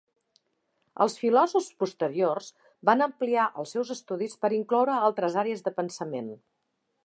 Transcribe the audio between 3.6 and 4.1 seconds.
els seus